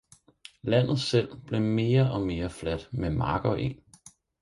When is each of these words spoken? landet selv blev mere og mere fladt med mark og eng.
landet 0.61 0.99
selv 0.99 1.41
blev 1.47 1.61
mere 1.61 2.11
og 2.11 2.21
mere 2.21 2.49
fladt 2.49 2.89
med 2.93 3.09
mark 3.09 3.45
og 3.45 3.61
eng. 3.61 3.83